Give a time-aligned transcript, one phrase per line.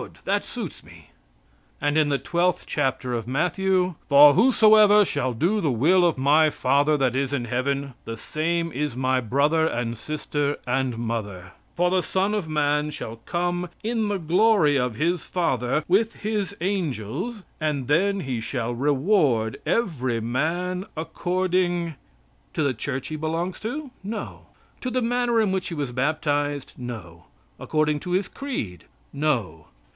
[0.00, 0.18] Good!
[0.24, 1.10] That suits me!
[1.80, 6.50] And in the twelfth chapter of Matthew: "For whosoever shall do the will of my
[6.50, 11.52] Father that is in Heaven, the same is my brother and sister and mother.
[11.76, 16.56] For the Son of Man shall come in the glory of His Father with His
[16.60, 21.94] angels, and then He shall reward every man according"
[22.54, 23.92] To the church he belongs to?
[24.02, 24.46] No.
[24.80, 26.72] To the manner in which he was baptized?
[26.76, 27.26] No.
[27.60, 28.86] According to his creed?
[29.12, 29.66] No.